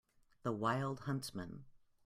[0.41, 1.65] The wild huntsman.